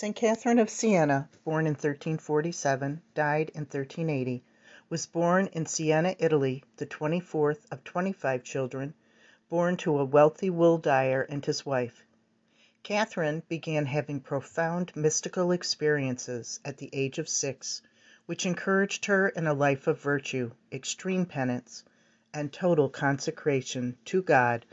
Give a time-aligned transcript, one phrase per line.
[0.00, 0.14] St.
[0.14, 4.44] Catherine of Siena, born in 1347, died in 1380,
[4.88, 8.94] was born in Siena, Italy, the 24th of 25 children
[9.48, 12.04] born to a wealthy wool dyer and his wife.
[12.84, 17.82] Catherine began having profound mystical experiences at the age of six,
[18.26, 21.82] which encouraged her in a life of virtue, extreme penance,
[22.32, 24.64] and total consecration to God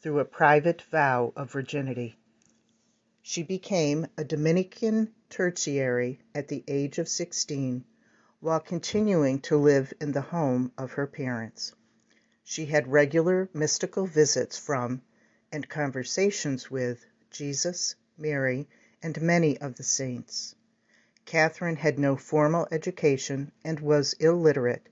[0.00, 2.16] through a private vow of virginity.
[3.24, 7.84] She became a Dominican tertiary at the age of sixteen,
[8.40, 11.72] while continuing to live in the home of her parents.
[12.42, 15.02] She had regular mystical visits from,
[15.52, 18.68] and conversations with, Jesus, Mary,
[19.00, 20.56] and many of the saints.
[21.24, 24.88] Catherine had no formal education and was illiterate,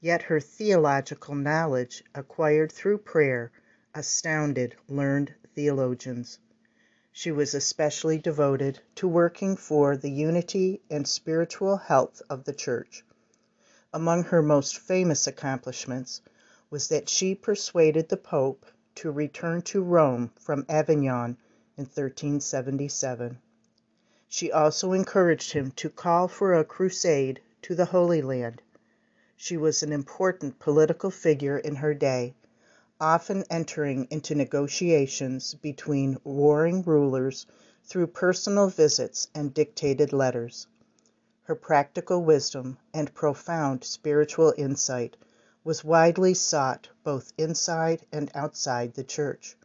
[0.00, 3.52] yet her theological knowledge, acquired through prayer,
[3.94, 6.40] astounded learned theologians.
[7.20, 13.04] She was especially devoted to working for the unity and spiritual health of the Church.
[13.92, 16.20] Among her most famous accomplishments
[16.70, 21.36] was that she persuaded the Pope to return to Rome from Avignon
[21.76, 23.38] in 1377.
[24.28, 28.62] She also encouraged him to call for a crusade to the Holy Land.
[29.34, 32.36] She was an important political figure in her day
[33.00, 37.46] often entering into negotiations between warring rulers
[37.84, 40.66] through personal visits and dictated letters.
[41.42, 45.16] Her practical wisdom and profound spiritual insight
[45.62, 49.56] was widely sought both inside and outside the Church.